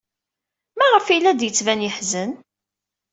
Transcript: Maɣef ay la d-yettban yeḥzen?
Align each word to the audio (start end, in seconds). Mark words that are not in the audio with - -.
Maɣef 0.77 1.05
ay 1.07 1.19
la 1.19 1.31
d-yettban 1.39 1.83
yeḥzen? 1.85 2.31